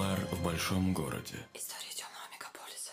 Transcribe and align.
Нуар 0.00 0.18
в 0.32 0.42
большом 0.42 0.94
городе. 0.94 1.36
История 1.52 1.92
темного 1.94 2.24
мегаполиса. 2.32 2.92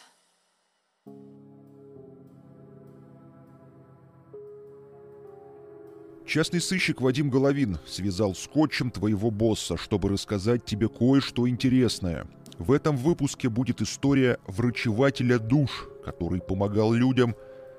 Частный 6.25 6.59
сыщик 6.59 6.99
Вадим 6.99 7.29
Головин 7.29 7.77
связал 7.87 8.35
скотчем 8.35 8.91
твоего 8.91 9.31
босса, 9.31 9.77
чтобы 9.77 10.09
рассказать 10.09 10.65
тебе 10.65 10.89
кое-что 10.89 11.47
интересное. 11.47 12.27
В 12.57 12.73
этом 12.73 12.97
выпуске 12.97 13.47
будет 13.47 13.81
история 13.81 14.37
врачевателя 14.45 15.39
душ, 15.39 15.87
который 16.03 16.41
помогал 16.41 16.91
людям 16.91 17.35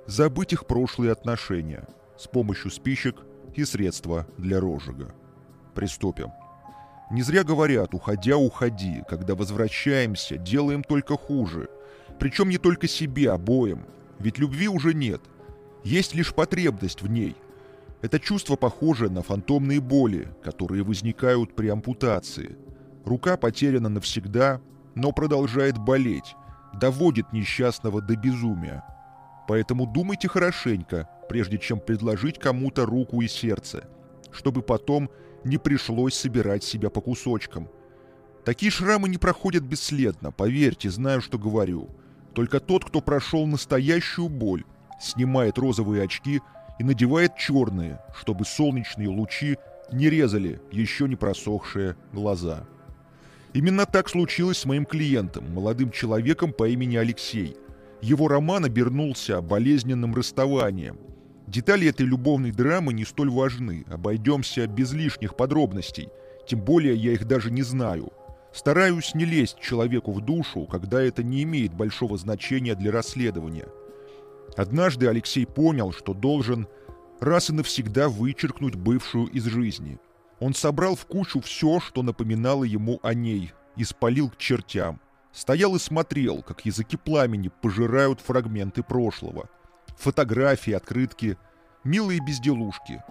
забыть 0.06 0.54
их 0.54 0.66
прошлые 0.66 1.12
отношения 1.12 1.86
с 2.16 2.26
помощью 2.26 2.70
спичек 2.70 3.16
и 3.54 3.64
средства 3.66 4.26
для 4.38 4.58
розжига. 4.58 5.14
Приступим. 5.74 6.32
Не 7.10 7.22
зря 7.22 7.42
говорят 7.42 7.94
«уходя, 7.94 8.36
уходи», 8.36 9.02
когда 9.08 9.34
возвращаемся, 9.34 10.36
делаем 10.36 10.82
только 10.82 11.16
хуже. 11.16 11.68
Причем 12.18 12.50
не 12.50 12.58
только 12.58 12.86
себе, 12.86 13.30
обоим. 13.30 13.86
Ведь 14.18 14.38
любви 14.38 14.68
уже 14.68 14.92
нет. 14.92 15.22
Есть 15.84 16.14
лишь 16.14 16.34
потребность 16.34 17.00
в 17.00 17.08
ней. 17.08 17.34
Это 18.02 18.20
чувство 18.20 18.56
похоже 18.56 19.08
на 19.08 19.22
фантомные 19.22 19.80
боли, 19.80 20.28
которые 20.42 20.84
возникают 20.84 21.56
при 21.56 21.68
ампутации. 21.68 22.56
Рука 23.04 23.36
потеряна 23.36 23.88
навсегда, 23.88 24.60
но 24.94 25.12
продолжает 25.12 25.78
болеть, 25.78 26.36
доводит 26.74 27.32
несчастного 27.32 28.02
до 28.02 28.16
безумия. 28.16 28.84
Поэтому 29.48 29.86
думайте 29.86 30.28
хорошенько, 30.28 31.08
прежде 31.28 31.58
чем 31.58 31.80
предложить 31.80 32.38
кому-то 32.38 32.84
руку 32.84 33.22
и 33.22 33.28
сердце, 33.28 33.88
чтобы 34.30 34.60
потом 34.60 35.08
не 35.44 35.58
пришлось 35.58 36.14
собирать 36.14 36.64
себя 36.64 36.90
по 36.90 37.00
кусочкам. 37.00 37.68
Такие 38.44 38.70
шрамы 38.70 39.08
не 39.08 39.18
проходят 39.18 39.62
бесследно, 39.62 40.32
поверьте, 40.32 40.90
знаю, 40.90 41.20
что 41.20 41.38
говорю. 41.38 41.88
Только 42.34 42.60
тот, 42.60 42.84
кто 42.84 43.00
прошел 43.00 43.46
настоящую 43.46 44.28
боль, 44.28 44.64
снимает 45.00 45.58
розовые 45.58 46.04
очки 46.04 46.40
и 46.78 46.84
надевает 46.84 47.36
черные, 47.36 48.00
чтобы 48.14 48.44
солнечные 48.44 49.08
лучи 49.08 49.58
не 49.92 50.08
резали 50.08 50.60
еще 50.70 51.08
не 51.08 51.16
просохшие 51.16 51.96
глаза. 52.12 52.66
Именно 53.52 53.86
так 53.86 54.08
случилось 54.08 54.58
с 54.58 54.66
моим 54.66 54.84
клиентом, 54.84 55.52
молодым 55.52 55.90
человеком 55.90 56.52
по 56.52 56.68
имени 56.68 56.96
Алексей. 56.96 57.56
Его 58.00 58.28
роман 58.28 58.64
обернулся 58.64 59.40
болезненным 59.40 60.14
расставанием. 60.14 60.98
Детали 61.48 61.88
этой 61.88 62.04
любовной 62.04 62.52
драмы 62.52 62.92
не 62.92 63.06
столь 63.06 63.30
важны, 63.30 63.86
обойдемся 63.88 64.66
без 64.66 64.92
лишних 64.92 65.34
подробностей, 65.34 66.10
тем 66.46 66.60
более 66.60 66.94
я 66.94 67.12
их 67.12 67.26
даже 67.26 67.50
не 67.50 67.62
знаю. 67.62 68.12
Стараюсь 68.52 69.14
не 69.14 69.24
лезть 69.24 69.58
человеку 69.58 70.12
в 70.12 70.20
душу, 70.20 70.66
когда 70.66 71.00
это 71.00 71.22
не 71.22 71.42
имеет 71.44 71.72
большого 71.72 72.18
значения 72.18 72.74
для 72.74 72.92
расследования. 72.92 73.66
Однажды 74.58 75.08
Алексей 75.08 75.46
понял, 75.46 75.92
что 75.92 76.12
должен 76.12 76.68
раз 77.18 77.48
и 77.48 77.54
навсегда 77.54 78.10
вычеркнуть 78.10 78.74
бывшую 78.74 79.28
из 79.28 79.44
жизни. 79.44 79.98
Он 80.40 80.52
собрал 80.52 80.96
в 80.96 81.06
кучу 81.06 81.40
все, 81.40 81.80
что 81.80 82.02
напоминало 82.02 82.64
ему 82.64 83.00
о 83.02 83.14
ней, 83.14 83.54
и 83.74 83.84
спалил 83.84 84.28
к 84.28 84.36
чертям. 84.36 85.00
Стоял 85.32 85.74
и 85.76 85.78
смотрел, 85.78 86.42
как 86.42 86.66
языки 86.66 86.98
пламени 86.98 87.50
пожирают 87.62 88.20
фрагменты 88.20 88.82
прошлого. 88.82 89.48
Фотографии, 89.98 90.72
открытки, 90.72 91.36
милые 91.82 92.20
безделушки. 92.20 93.02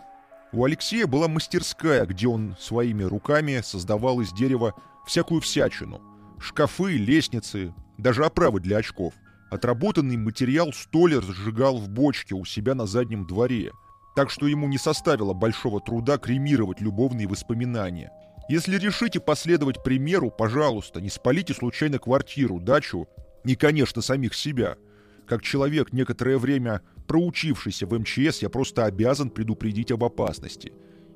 У 0.53 0.63
Алексея 0.63 1.05
была 1.05 1.27
мастерская, 1.27 2.05
где 2.05 2.27
он 2.27 2.55
своими 2.57 3.03
руками 3.03 3.59
создавал 3.61 4.21
из 4.21 4.31
дерева 4.31 4.73
всякую 5.05 5.41
всячину. 5.41 6.01
Шкафы, 6.39 6.93
лестницы, 6.93 7.73
даже 7.97 8.23
оправы 8.23 8.61
для 8.61 8.77
очков. 8.77 9.13
Отработанный 9.51 10.15
материал 10.15 10.71
столер 10.71 11.23
сжигал 11.23 11.77
в 11.77 11.89
бочке 11.89 12.35
у 12.35 12.45
себя 12.45 12.73
на 12.73 12.85
заднем 12.85 13.27
дворе, 13.27 13.71
так 14.15 14.29
что 14.29 14.47
ему 14.47 14.67
не 14.67 14.77
составило 14.77 15.33
большого 15.33 15.81
труда 15.81 16.17
кремировать 16.17 16.79
любовные 16.79 17.27
воспоминания. 17.27 18.11
Если 18.49 18.77
решите 18.77 19.19
последовать 19.19 19.83
примеру, 19.83 20.31
пожалуйста, 20.31 21.01
не 21.01 21.09
спалите 21.09 21.53
случайно 21.53 21.99
квартиру, 21.99 22.61
дачу 22.61 23.07
и, 23.43 23.57
конечно, 23.57 24.01
самих 24.01 24.33
себя. 24.33 24.77
Как 25.27 25.41
человек, 25.41 25.91
некоторое 25.91 26.37
время 26.37 26.81
проучившийся 27.05 27.85
в 27.85 27.99
МЧС, 27.99 28.41
я 28.41 28.49
просто 28.49 28.85
обязан 28.85 29.29
предупредить 29.29 29.91
об 29.91 30.03
опасности. 30.03 30.71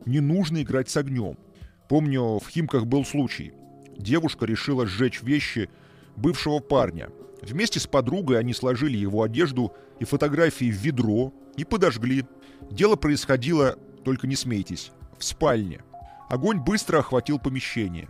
Не 0.06 0.20
нужно 0.20 0.62
играть 0.62 0.90
с 0.90 0.98
огнем. 0.98 1.38
Помню, 1.88 2.40
в 2.40 2.48
Химках 2.50 2.86
был 2.86 3.06
случай. 3.06 3.54
Девушка 3.98 4.46
решила 4.46 4.86
сжечь 4.86 5.22
вещи 5.22 5.70
бывшего 6.18 6.60
парня. 6.60 7.10
Вместе 7.42 7.80
с 7.80 7.88
подругой 7.88 8.38
они 8.38 8.54
сложили 8.54 8.98
его 8.98 9.24
одежду 9.24 9.74
и 10.00 10.06
фотографии 10.06 10.70
в 10.70 10.76
ведро 10.76 11.34
и 11.56 11.64
подожгли. 11.64 12.26
Дело 12.70 12.98
происходило, 12.98 13.78
только 14.04 14.28
не 14.28 14.36
смейтесь, 14.36 14.92
в 15.18 15.24
спальне. 15.24 15.82
Огонь 16.30 16.60
быстро 16.60 17.00
охватил 17.00 17.40
помещение. 17.40 18.10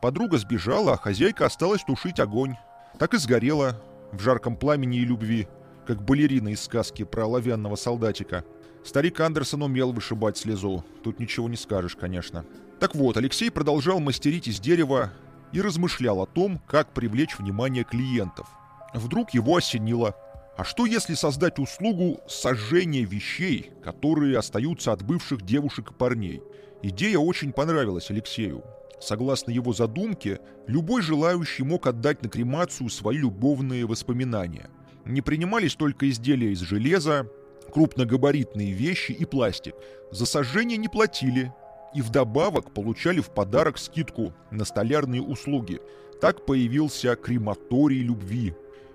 Подруга 0.00 0.38
сбежала, 0.38 0.94
а 0.94 0.98
хозяйка 0.98 1.46
осталась 1.46 1.84
тушить 1.84 2.20
огонь. 2.20 2.56
Так 2.98 3.14
и 3.14 3.18
сгорела 3.18 3.80
в 4.14 4.22
жарком 4.22 4.56
пламени 4.56 4.98
и 4.98 5.04
любви, 5.04 5.48
как 5.86 6.02
балерина 6.02 6.48
из 6.48 6.62
сказки 6.62 7.04
про 7.04 7.24
оловянного 7.24 7.76
солдатика. 7.76 8.44
Старик 8.84 9.20
Андерсон 9.20 9.62
умел 9.62 9.92
вышибать 9.92 10.36
слезу. 10.36 10.84
Тут 11.02 11.18
ничего 11.18 11.48
не 11.48 11.56
скажешь, 11.56 11.96
конечно. 11.96 12.44
Так 12.80 12.94
вот, 12.94 13.16
Алексей 13.16 13.50
продолжал 13.50 14.00
мастерить 14.00 14.48
из 14.48 14.60
дерева 14.60 15.12
и 15.52 15.60
размышлял 15.60 16.20
о 16.20 16.26
том, 16.26 16.60
как 16.66 16.92
привлечь 16.92 17.38
внимание 17.38 17.84
клиентов. 17.84 18.46
Вдруг 18.92 19.30
его 19.30 19.56
осенило. 19.56 20.14
А 20.56 20.64
что 20.64 20.86
если 20.86 21.14
создать 21.14 21.58
услугу 21.58 22.20
сожжения 22.28 23.04
вещей, 23.04 23.72
которые 23.82 24.38
остаются 24.38 24.92
от 24.92 25.02
бывших 25.02 25.42
девушек 25.42 25.90
и 25.90 25.94
парней? 25.94 26.42
Идея 26.82 27.18
очень 27.18 27.52
понравилась 27.52 28.10
Алексею. 28.10 28.62
Согласно 29.04 29.50
его 29.50 29.74
задумке, 29.74 30.40
любой 30.66 31.02
желающий 31.02 31.62
мог 31.62 31.86
отдать 31.86 32.22
на 32.22 32.30
кремацию 32.30 32.88
свои 32.88 33.18
любовные 33.18 33.84
воспоминания. 33.84 34.70
Не 35.04 35.20
принимались 35.20 35.74
только 35.74 36.08
изделия 36.08 36.52
из 36.52 36.60
железа, 36.60 37.28
крупногабаритные 37.70 38.72
вещи 38.72 39.12
и 39.12 39.26
пластик. 39.26 39.74
За 40.10 40.24
сожжение 40.24 40.78
не 40.78 40.88
платили, 40.88 41.52
и 41.94 42.00
вдобавок 42.00 42.72
получали 42.72 43.20
в 43.20 43.28
подарок 43.28 43.76
скидку 43.76 44.32
на 44.50 44.64
столярные 44.64 45.20
услуги. 45.20 45.82
Так 46.22 46.46
появился 46.46 47.14
крематорий 47.14 48.00
любви. 48.00 48.54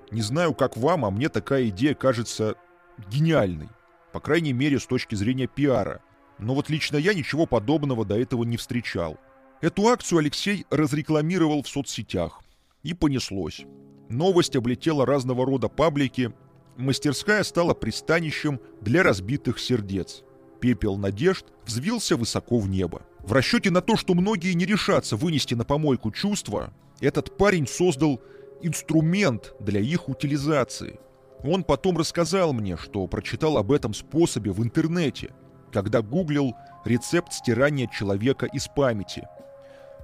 Не 0.10 0.24
знаю, 0.24 0.56
как 0.56 0.76
вам, 0.76 1.06
а 1.06 1.12
мне 1.12 1.30
такая 1.30 1.68
идея 1.68 1.94
кажется 1.94 2.56
гениальной. 3.12 3.70
По 4.12 4.20
крайней 4.20 4.54
мере, 4.54 4.80
с 4.80 4.88
точки 4.88 5.14
зрения 5.14 5.46
пиара. 5.46 6.02
Но 6.40 6.56
вот 6.56 6.68
лично 6.68 6.98
я 6.98 7.14
ничего 7.14 7.46
подобного 7.46 8.06
до 8.06 8.20
этого 8.20 8.44
не 8.44 8.58
встречал. 8.58 9.20
Эту 9.62 9.90
акцию 9.90 10.20
Алексей 10.20 10.66
разрекламировал 10.70 11.64
в 11.64 11.68
соцсетях. 11.68 12.42
И 12.82 12.94
понеслось. 12.94 13.66
Новость 14.08 14.56
облетела 14.56 15.06
разного 15.06 15.46
рода 15.46 15.68
паблики. 15.68 16.32
Мастерская 16.78 17.44
стала 17.44 17.74
пристанищем 17.74 18.62
для 18.80 19.04
разбитых 19.04 19.60
сердец. 19.60 20.24
Пепел 20.62 20.96
надежд 20.96 21.46
взвился 21.66 22.16
высоко 22.16 22.58
в 22.58 22.70
небо. 22.70 23.02
В 23.20 23.34
расчете 23.34 23.70
на 23.70 23.82
то, 23.82 23.98
что 23.98 24.14
многие 24.14 24.54
не 24.54 24.66
решатся 24.66 25.18
вынести 25.18 25.56
на 25.56 25.66
помойку 25.66 26.12
чувства, 26.12 26.74
этот 27.02 27.38
парень 27.38 27.68
создал 27.68 28.22
инструмент 28.62 29.54
для 29.60 29.82
их 29.82 30.08
утилизации. 30.08 31.00
Он 31.44 31.66
потом 31.66 31.98
рассказал 31.98 32.54
мне, 32.54 32.78
что 32.78 33.06
прочитал 33.08 33.58
об 33.58 33.74
этом 33.74 33.94
способе 33.94 34.52
в 34.52 34.64
интернете, 34.64 35.32
когда 35.72 36.02
гуглил 36.02 36.56
рецепт 36.86 37.34
стирания 37.34 37.88
человека 37.88 38.46
из 38.46 38.68
памяти. 38.68 39.28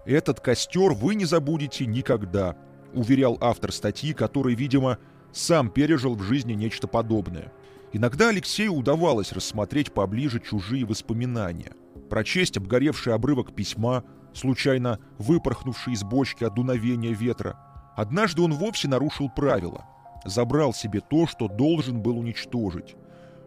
«Этот 0.05 0.39
костер 0.39 0.93
вы 0.93 1.15
не 1.15 1.25
забудете 1.25 1.85
никогда»,— 1.85 2.55
уверял 2.93 3.37
автор 3.41 3.71
статьи, 3.71 4.13
который, 4.13 4.53
видимо, 4.53 4.99
сам 5.31 5.69
пережил 5.69 6.15
в 6.15 6.21
жизни 6.21 6.53
нечто 6.53 6.87
подобное. 6.87 7.51
Иногда 7.91 8.29
Алексею 8.29 8.73
удавалось 8.73 9.31
рассмотреть 9.31 9.91
поближе 9.91 10.39
чужие 10.39 10.85
воспоминания, 10.85 11.73
прочесть 12.09 12.57
обгоревший 12.57 13.13
обрывок 13.13 13.55
письма, 13.55 14.03
случайно 14.33 14.99
выпорхнувший 15.17 15.93
из 15.93 16.03
бочки 16.03 16.43
от 16.43 16.53
дуновения 16.53 17.13
ветра. 17.13 17.57
Однажды 17.95 18.41
он 18.41 18.53
вовсе 18.53 18.87
нарушил 18.87 19.29
правила, 19.29 19.85
забрал 20.23 20.73
себе 20.73 21.01
то, 21.01 21.25
что 21.25 21.47
должен 21.47 22.01
был 22.01 22.19
уничтожить. 22.19 22.95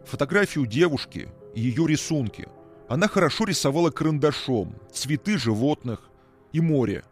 Фотографию 0.05 0.65
девушки 0.65 1.29
и 1.53 1.61
ее 1.61 1.87
рисунки. 1.87 2.47
Она 2.87 3.07
хорошо 3.07 3.45
рисовала 3.45 3.91
карандашом, 3.91 4.75
цветы 4.91 5.37
животных 5.37 6.08
и 6.53 6.61
море. 6.61 7.03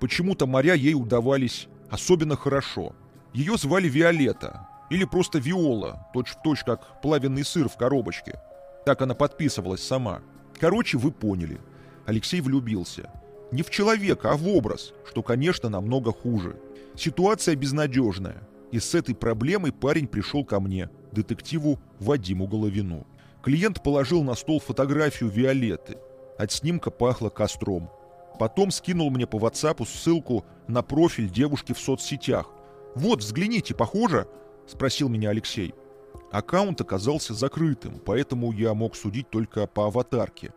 Почему-то 0.00 0.46
моря 0.46 0.74
ей 0.74 0.94
удавались 0.94 1.68
особенно 1.94 2.36
хорошо. 2.36 2.94
Ее 3.32 3.56
звали 3.56 3.88
Виолетта, 3.88 4.68
или 4.90 5.04
просто 5.04 5.38
Виола, 5.38 6.08
точь-в-точь 6.12 6.60
точь 6.60 6.64
как 6.64 7.00
плавленый 7.00 7.44
сыр 7.44 7.68
в 7.68 7.76
коробочке. 7.76 8.40
Так 8.84 9.00
она 9.02 9.14
подписывалась 9.14 9.82
сама. 9.82 10.20
Короче, 10.60 10.98
вы 10.98 11.10
поняли. 11.10 11.60
Алексей 12.06 12.40
влюбился. 12.40 13.10
Не 13.50 13.62
в 13.62 13.70
человека, 13.70 14.32
а 14.32 14.36
в 14.36 14.48
образ, 14.48 14.92
что, 15.08 15.22
конечно, 15.22 15.68
намного 15.68 16.12
хуже. 16.12 16.56
Ситуация 16.96 17.56
безнадежная. 17.56 18.42
И 18.72 18.80
с 18.80 18.94
этой 18.94 19.14
проблемой 19.14 19.72
парень 19.72 20.08
пришел 20.08 20.44
ко 20.44 20.58
мне, 20.60 20.90
детективу 21.12 21.78
Вадиму 22.00 22.46
Головину. 22.46 23.06
Клиент 23.42 23.82
положил 23.82 24.24
на 24.24 24.34
стол 24.34 24.58
фотографию 24.58 25.30
Виолетты. 25.30 25.96
От 26.38 26.50
снимка 26.50 26.90
пахло 26.90 27.28
костром. 27.28 27.90
Потом 28.38 28.70
скинул 28.70 29.10
мне 29.10 29.26
по 29.26 29.36
WhatsApp 29.36 29.86
ссылку 29.86 30.44
на 30.66 30.82
профиль 30.82 31.30
девушки 31.30 31.72
в 31.72 31.78
соцсетях. 31.78 32.50
«Вот, 32.94 33.20
взгляните, 33.20 33.74
похоже?»– 33.74 34.28
спросил 34.66 35.08
меня 35.08 35.30
Алексей. 35.30 35.74
Аккаунт 36.32 36.80
оказался 36.80 37.32
закрытым, 37.34 38.00
поэтому 38.04 38.52
я 38.52 38.74
мог 38.74 38.96
судить 38.96 39.30
только 39.30 39.66
по 39.66 39.86
аватарке. 39.86 40.52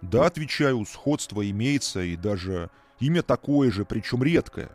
Да, 0.00 0.26
отвечаю, 0.26 0.84
сходство 0.86 1.48
имеется, 1.48 2.00
и 2.00 2.16
даже 2.16 2.70
имя 3.00 3.22
такое 3.22 3.70
же, 3.70 3.84
причем 3.84 4.22
редкое. 4.22 4.70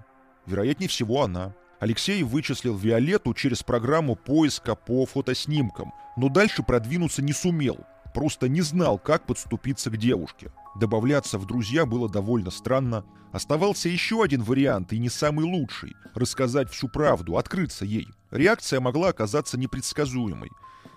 Вероятнее 0.46 0.88
всего, 0.88 1.24
она. 1.24 1.56
Алексей 1.80 2.22
вычислил 2.24 2.76
Виолетту 2.76 3.34
через 3.34 3.64
программу 3.64 4.16
поиска 4.16 4.76
по 4.76 5.06
фотоснимкам, 5.06 5.94
но 6.16 6.30
дальше 6.30 6.64
продвинуться 6.64 7.22
не 7.22 7.34
сумел. 7.34 7.80
Просто 8.16 8.48
не 8.48 8.62
знал, 8.62 8.98
как 8.98 9.26
подступиться 9.26 9.90
к 9.90 9.98
девушке. 9.98 10.50
Добавляться 10.80 11.38
в 11.38 11.46
друзья 11.46 11.86
было 11.86 12.08
довольно 12.08 12.50
странно. 12.50 13.04
Оставался 13.34 13.90
еще 13.90 14.24
один 14.24 14.42
вариант, 14.42 14.94
и 14.94 15.00
не 15.00 15.10
самый 15.10 15.44
лучший– 15.44 15.94
рассказать 16.16 16.72
всю 16.72 16.88
правду, 16.88 17.36
открыться 17.36 17.84
ей. 17.84 18.08
Реакция 18.32 18.80
могла 18.80 19.10
оказаться 19.10 19.60
непредсказуемой. 19.60 20.50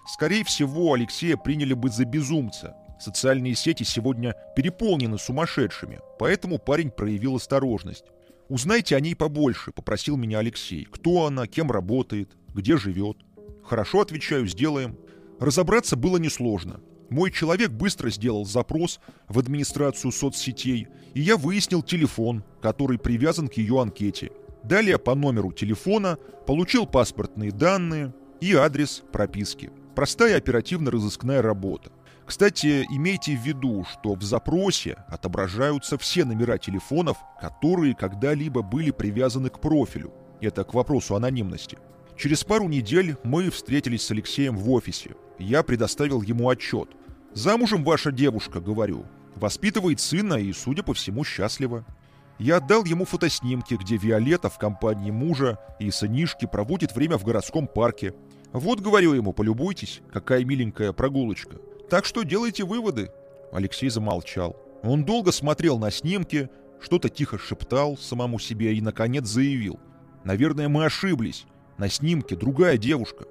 Скорее 0.06 0.44
всего, 0.44 0.93
Алексея 0.93 1.37
приняли 1.37 1.75
бы 1.75 1.88
за 1.88 2.05
безумца. 2.05 2.76
Социальные 3.00 3.56
сети 3.56 3.82
сегодня 3.82 4.37
переполнены 4.55 5.19
сумасшедшими, 5.19 5.99
поэтому 6.21 6.59
парень 6.61 6.93
проявил 6.93 7.35
осторожность. 7.35 8.05
«Узнайте 8.49 8.94
о 8.94 9.00
ней 9.00 9.17
побольше»,— 9.17 9.73
попросил 9.75 10.17
меня 10.17 10.38
Алексей. 10.38 10.85
«Кто 10.85 11.26
она, 11.26 11.49
кем 11.49 11.73
работает, 11.73 12.37
где 12.55 12.76
живет?» 12.76 13.17
«Хорошо, 13.64 14.03
отвечаю, 14.03 14.47
сделаем». 14.47 14.97
Разобраться 15.41 15.97
было 15.97 16.17
несложно. 16.19 16.81
Мой 17.11 17.31
человек 17.31 17.71
быстро 17.71 18.11
сделал 18.11 18.45
запрос 18.45 19.01
в 19.29 19.39
администрацию 19.39 20.13
соцсетей, 20.13 20.89
и 21.15 21.21
я 21.21 21.37
выяснил 21.37 21.83
телефон, 21.83 22.45
который 22.61 22.99
привязан 22.99 23.49
к 23.49 23.55
ее 23.55 23.81
анкете. 23.81 24.31
Далее 24.63 24.99
по 24.99 25.15
номеру 25.15 25.53
телефона 25.53 26.19
получил 26.47 26.87
паспортные 26.87 27.51
данные 27.51 28.13
и 28.41 28.55
адрес 28.55 29.03
прописки. 29.11 29.71
Простая 29.95 30.37
оперативно-розыскная 30.37 31.41
работа. 31.41 31.91
Кстати, 32.27 32.85
имейте 32.91 33.35
в 33.35 33.41
виду, 33.41 33.87
что 33.91 34.15
в 34.15 34.23
запросе 34.23 34.99
отображаются 35.09 35.97
все 35.97 36.27
номера 36.27 36.59
телефонов, 36.59 37.17
которые 37.41 37.95
когда-либо 37.95 38.61
были 38.61 38.91
привязаны 38.91 39.49
к 39.49 39.61
профилю. 39.61 40.13
Это 40.43 40.63
к 40.65 40.75
вопросу 40.75 41.17
анонимности. 41.17 41.79
Через 42.19 42.45
пару 42.45 42.69
недель 42.69 43.17
мы 43.25 43.49
встретились 43.49 44.03
с 44.03 44.11
Алексеем 44.11 44.57
в 44.57 44.71
офисе. 44.71 45.15
Я 45.38 45.62
предоставил 45.62 46.23
ему 46.23 46.49
отчет. 46.49 46.88
«Замужем 47.32 47.85
ваша 47.85 48.11
девушка»,— 48.11 48.61
говорю. 48.61 49.05
«Воспитывает 49.37 50.00
сына 50.00 50.35
и, 50.35 50.52
судя 50.52 50.82
по 50.82 50.94
всему, 50.94 51.25
счастлива». 51.25 51.85
Я 52.38 52.58
отдал 52.58 52.85
ему 52.85 53.05
фотоснимки, 53.05 53.75
где 53.75 53.96
Виолетта 53.96 54.49
в 54.49 54.58
компании 54.58 55.11
мужа 55.11 55.58
и 55.81 55.90
сынишки 55.90 56.46
проводит 56.46 56.94
время 56.94 57.19
в 57.19 57.25
городском 57.25 57.67
парке. 57.67 58.14
«Вот,— 58.52 58.81
говорю 58.81 59.12
ему,— 59.12 59.32
полюбуйтесь, 59.35 60.00
какая 60.12 60.44
миленькая 60.44 60.93
прогулочка. 60.93 61.56
Так 61.90 62.05
что 62.05 62.23
делайте 62.23 62.64
выводы». 62.64 63.11
Алексей 63.52 63.88
замолчал. 63.88 64.56
Он 64.82 65.05
долго 65.05 65.32
смотрел 65.32 65.79
на 65.79 65.90
снимки, 65.90 66.49
что-то 66.81 67.08
тихо 67.08 67.38
шептал 67.38 67.96
самому 67.96 68.38
себе 68.38 68.75
и, 68.75 68.81
наконец, 68.81 69.26
заявил. 69.26 69.81
«Наверное, 70.25 70.69
мы 70.69 70.85
ошиблись. 70.85 71.44
На 71.76 71.88
снимке 71.88 72.37
другая 72.37 72.79
девушка». 72.79 73.25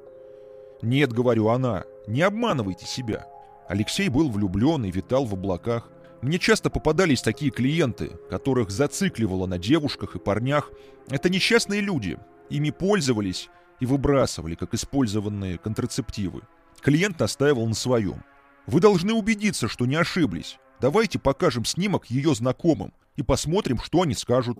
«Нет,— 0.81 1.13
говорю,— 1.13 1.48
она. 1.50 1.86
Не 2.07 2.21
обманывайте 2.21 2.86
себя». 2.86 3.27
Алексей 3.68 4.09
был 4.09 4.31
влюблен 4.31 4.86
и 4.86 4.92
витал 4.92 5.25
в 5.25 5.33
облаках. 5.33 5.89
Мне 6.21 6.39
часто 6.39 6.69
попадались 6.69 7.21
такие 7.21 7.51
клиенты, 7.51 8.12
которых 8.30 8.71
зацикливало 8.71 9.45
на 9.45 9.57
девушках 9.57 10.15
и 10.15 10.19
парнях. 10.19 10.71
Это 11.09 11.30
несчастные 11.30 11.81
люди. 11.81 12.18
Ими 12.50 12.71
пользовались 12.71 13.50
и 13.80 13.86
выбрасывали, 13.86 14.56
как 14.56 14.74
использованные 14.74 15.57
контрацептивы. 15.57 16.42
Клиент 16.81 17.19
настаивал 17.19 17.68
на 17.68 17.75
своем. 17.75 18.24
Вы 18.65 18.80
должны 18.80 19.13
убедиться, 19.13 19.68
что 19.68 19.86
не 19.86 19.95
ошиблись. 19.95 20.57
Давайте 20.80 21.19
покажем 21.19 21.65
снимок 21.65 22.07
ее 22.07 22.33
знакомым 22.36 22.94
и 23.15 23.24
посмотрим, 23.24 23.80
что 23.80 24.01
они 24.01 24.13
скажут. 24.13 24.59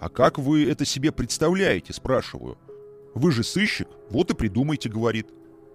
А 0.00 0.08
как 0.08 0.38
вы 0.38 0.68
это 0.68 0.84
себе 0.84 1.12
представляете, 1.12 1.92
спрашиваю. 1.92 2.58
Вы 3.14 3.30
же 3.30 3.44
сыщик, 3.44 3.88
вот 4.10 4.30
и 4.30 4.34
придумайте, 4.34 4.88
говорит. 4.88 5.28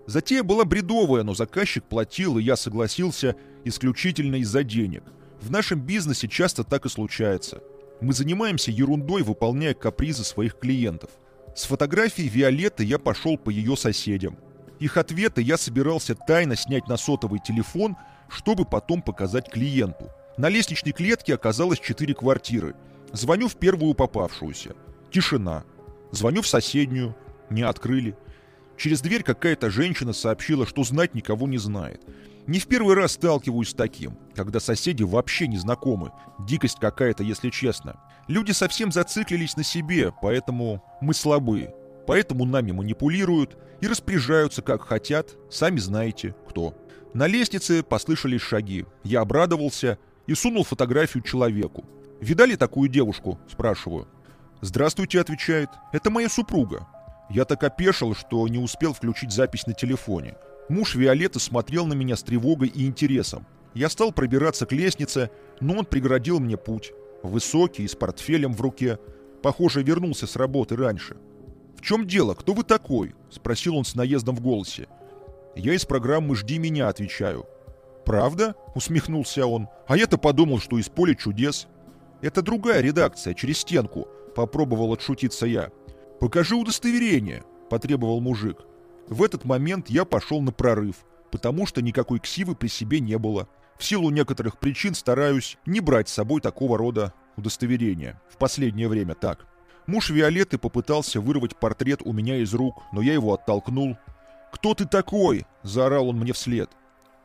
Затея 0.07 0.41
была 0.41 0.63
бредовая, 0.63 1.23
но 1.23 1.35
заказчик 1.35 1.83
платил, 1.83 2.37
и 2.37 2.43
я 2.43 2.55
согласился 2.55 3.35
исключительно 3.65 4.37
из-за 4.37 4.63
денег. 4.63 5.03
В 5.41 5.51
нашем 5.51 5.81
бизнесе 5.81 6.29
часто 6.29 6.63
так 6.63 6.85
и 6.85 6.89
случается. 6.89 7.61
Мы 7.99 8.13
занимаемся 8.13 8.71
ерундой, 8.71 9.21
выполняя 9.21 9.73
капризы 9.73 10.23
своих 10.23 10.57
клиентов. 10.57 11.09
С 11.55 11.65
фотографией 11.65 12.29
Виолетты 12.29 12.85
я 12.85 12.99
пошел 12.99 13.37
по 13.37 13.49
ее 13.49 13.75
соседям. 13.75 14.37
Их 14.79 14.95
ответы 14.95 15.41
я 15.41 15.57
собирался 15.57 16.15
тайно 16.15 16.55
снять 16.55 16.87
на 16.87 16.95
сотовый 16.95 17.39
телефон, 17.45 17.97
чтобы 18.29 18.63
потом 18.63 19.01
показать 19.01 19.49
клиенту. 19.49 20.09
На 20.37 20.47
лестничной 20.49 20.93
клетке 20.93 21.33
оказалось 21.33 21.79
четыре 21.79 22.13
квартиры. 22.13 22.75
Звоню 23.11 23.49
в 23.49 23.55
первую 23.55 23.93
попавшуюся. 23.93 24.75
Тишина. 25.11 25.63
Звоню 26.11 26.43
в 26.43 26.47
соседнюю. 26.47 27.15
Не 27.49 27.63
открыли. 27.63 28.15
Через 28.77 29.01
дверь 29.01 29.23
какая-то 29.23 29.69
женщина 29.69 30.13
сообщила, 30.13 30.65
что 30.67 30.83
знать 30.83 31.15
никого 31.15 31.47
не 31.47 31.57
знает. 31.57 32.01
Не 32.45 32.59
в 32.59 32.67
первый 32.67 32.95
раз 32.95 33.13
сталкиваюсь 33.13 33.69
с 33.69 33.73
таким, 33.73 34.17
когда 34.35 34.59
соседи 34.59 35.03
вообще 35.03 35.47
не 35.47 35.57
знакомы. 35.57 36.11
Дикость 36.39 36.79
какая-то, 36.79 37.23
если 37.23 37.49
честно. 37.49 37.99
Люди 38.27 38.51
совсем 38.51 38.91
зациклились 38.91 39.57
на 39.57 39.63
себе, 39.63 40.13
поэтому 40.21 40.83
мы 41.01 41.13
слабы. 41.13 41.73
Поэтому 42.05 42.45
нами 42.45 42.71
манипулируют 42.71 43.57
и 43.81 43.87
распоряжаются 43.87 44.61
как 44.61 44.83
хотят, 44.83 45.35
сами 45.49 45.79
знаете 45.79 46.35
кто. 46.47 46.73
На 47.13 47.27
лестнице 47.27 47.83
послышались 47.83 48.41
шаги. 48.41 48.85
Я 49.03 49.21
обрадовался 49.21 49.97
и 50.27 50.35
сунул 50.35 50.63
фотографию 50.63 51.23
человеку. 51.23 51.83
«Видали 52.21 52.55
такую 52.55 52.89
девушку?»– 52.89 53.39
спрашиваю. 53.51 54.07
«Здравствуйте»,– 54.61 55.19
отвечает. 55.21 55.69
«Это 55.91 56.09
моя 56.09 56.29
супруга». 56.29 56.87
Я 57.29 57.45
так 57.45 57.63
опешил, 57.63 58.15
что 58.15 58.47
не 58.47 58.57
успел 58.57 58.93
включить 58.93 59.31
запись 59.31 59.67
на 59.67 59.73
телефоне. 59.73 60.35
Муж 60.69 60.95
Виолетты 60.95 61.39
смотрел 61.39 61.85
на 61.85 61.93
меня 61.93 62.15
с 62.15 62.23
тревогой 62.23 62.69
и 62.69 62.85
интересом. 62.85 63.45
Я 63.73 63.89
стал 63.89 64.11
пробираться 64.11 64.65
к 64.65 64.71
лестнице, 64.71 65.29
но 65.59 65.79
он 65.79 65.85
преградил 65.85 66.39
мне 66.39 66.57
путь. 66.57 66.93
Высокий 67.23 67.87
с 67.87 67.95
портфелем 67.95 68.53
в 68.53 68.61
руке. 68.61 68.99
Похоже, 69.43 69.83
вернулся 69.83 70.27
с 70.27 70.35
работы 70.35 70.75
раньше. 70.75 71.17
«В 71.75 71.81
чем 71.81 72.07
дело? 72.07 72.33
Кто 72.33 72.53
вы 72.53 72.63
такой?»– 72.63 73.13
спросил 73.29 73.77
он 73.77 73.85
с 73.85 73.93
наездом 73.93 74.35
в 74.35 74.41
голосе. 74.41 74.87
Я 75.55 75.73
из 75.73 75.85
программы 75.85 76.35
«Жди 76.35 76.57
меня» 76.57 76.89
отвечаю. 76.89 77.45
«Правда?»– 78.03 78.55
усмехнулся 78.75 79.45
он. 79.45 79.67
«А 79.87 79.95
я-то 79.95 80.17
подумал, 80.17 80.59
что 80.59 80.79
из 80.79 80.89
поля 80.89 81.13
чудес». 81.13 81.67
«Это 82.21 82.41
другая 82.41 82.81
редакция, 82.81 83.35
через 83.35 83.59
стенку»,– 83.59 84.07
попробовал 84.35 84.93
отшутиться 84.93 85.45
я. 85.45 85.69
«Покажи 86.19 86.55
удостоверение»,– 86.55 87.43
потребовал 87.69 88.21
мужик. 88.21 88.57
В 89.07 89.23
этот 89.23 89.45
момент 89.45 89.89
я 89.89 90.03
пошел 90.03 90.41
на 90.41 90.51
прорыв, 90.51 91.05
потому 91.31 91.65
что 91.65 91.81
никакой 91.81 92.19
ксивы 92.19 92.55
при 92.55 92.67
себе 92.67 92.99
не 92.99 93.17
было. 93.17 93.47
В 93.77 93.83
силу 93.83 94.09
некоторых 94.09 94.57
причин 94.57 94.95
стараюсь 94.95 95.57
не 95.65 95.79
брать 95.79 96.09
с 96.09 96.13
собой 96.13 96.41
такого 96.41 96.77
рода 96.77 97.13
удостоверения. 97.35 98.19
В 98.29 98.37
последнее 98.37 98.87
время 98.87 99.13
так. 99.13 99.45
Муж 99.85 100.09
Виолетты 100.09 100.57
попытался 100.57 101.21
вырвать 101.21 101.55
портрет 101.55 102.01
у 102.03 102.11
меня 102.11 102.37
из 102.37 102.53
рук, 102.53 102.81
но 102.91 103.01
я 103.01 103.13
его 103.13 103.33
оттолкнул. 103.33 103.95
«Кто 104.51 104.73
ты 104.73 104.85
такой?»– 104.85 105.45
заорал 105.63 106.09
он 106.09 106.17
мне 106.17 106.33
вслед. 106.33 106.69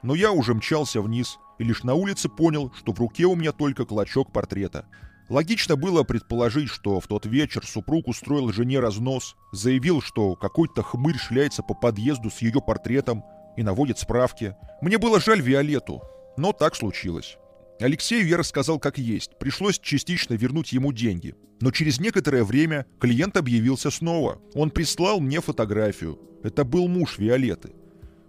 Но 0.02 0.14
я 0.14 0.32
уже 0.32 0.54
мчался 0.54 1.00
вниз 1.00 1.38
и 1.58 1.64
лишь 1.64 1.82
на 1.82 1.94
улице 1.94 2.28
понял, 2.28 2.72
что 2.76 2.92
в 2.92 3.00
руке 3.00 3.24
у 3.24 3.34
меня 3.34 3.52
только 3.52 3.84
клочок 3.84 4.32
портрета. 4.32 4.86
Логично 5.32 5.76
было 5.76 6.02
предположить, 6.02 6.68
что 6.68 7.00
в 7.00 7.06
тот 7.06 7.24
вечер 7.24 7.64
супруг 7.66 8.06
устроил 8.06 8.52
жене 8.52 8.80
разнос, 8.80 9.34
заявил, 9.50 10.02
что 10.02 10.36
какой-то 10.36 10.82
хмырь 10.82 11.16
шляется 11.16 11.62
по 11.62 11.72
подъезду 11.72 12.30
с 12.30 12.42
ее 12.42 12.60
портретом 12.60 13.24
и 13.56 13.62
наводит 13.62 13.98
справки. 13.98 14.54
Мне 14.82 14.98
было 14.98 15.20
жаль 15.20 15.40
Виолетту, 15.40 16.02
но 16.36 16.52
так 16.52 16.76
случилось. 16.76 17.38
Алексею 17.80 18.28
я 18.28 18.36
рассказал 18.36 18.78
как 18.78 18.98
есть, 18.98 19.38
пришлось 19.38 19.78
частично 19.78 20.34
вернуть 20.34 20.74
ему 20.74 20.92
деньги. 20.92 21.34
Но 21.62 21.70
через 21.70 21.98
некоторое 21.98 22.44
время 22.44 22.84
клиент 23.00 23.38
объявился 23.38 23.90
снова. 23.90 24.38
Он 24.52 24.68
прислал 24.68 25.18
мне 25.18 25.40
фотографию. 25.40 26.20
Это 26.42 26.62
был 26.62 26.88
муж 26.88 27.16
Виолетты. 27.16 27.72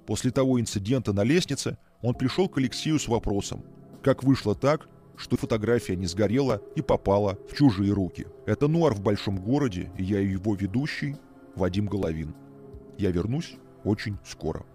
После 0.08 0.32
того 0.32 0.58
инцидента 0.58 1.12
на 1.12 1.26
лестнице 1.26 1.78
он 2.02 2.14
пришел 2.14 2.48
к 2.48 2.60
Алексею 2.60 2.98
с 2.98 3.10
вопросом. 3.10 3.66
Как 4.02 4.24
вышло 4.24 4.56
так, 4.56 4.88
что 5.18 5.38
фотография 5.38 5.96
не 5.96 6.08
сгорела 6.08 6.62
и 6.76 6.82
попала 6.82 7.38
в 7.50 7.56
чужие 7.56 7.94
руки. 7.94 8.28
Это 8.46 8.68
«Нуар 8.68 8.94
в 8.94 9.02
большом 9.02 9.38
городе», 9.38 9.92
и 9.98 10.04
я 10.04 10.20
его 10.20 10.56
ведущий 10.56 11.16
Вадим 11.56 11.86
Головин. 11.86 12.36
Я 12.98 13.12
вернусь 13.12 13.56
очень 13.84 14.18
скоро. 14.26 14.66